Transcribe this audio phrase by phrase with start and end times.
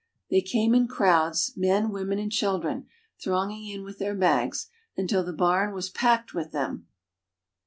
[0.31, 2.87] They came in crowds, men, women, and children,
[3.21, 4.65] thronging in with their bags,
[4.97, 6.87] until the barn was packed with them.